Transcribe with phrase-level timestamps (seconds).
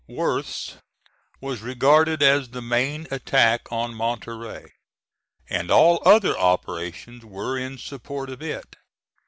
[0.07, 0.77] Worth's
[1.41, 4.73] was regarded as the main attack on Monterey,
[5.47, 8.77] and all other operations were in support of it.